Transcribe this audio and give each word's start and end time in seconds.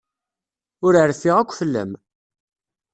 Ur 0.85 0.93
rfiɣ 1.11 1.37
akk 1.39 1.51
fell-am. 1.59 1.91